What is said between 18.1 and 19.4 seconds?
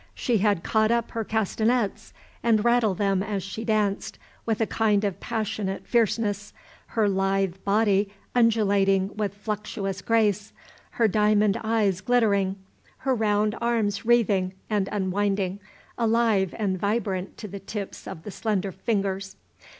the slender fingers.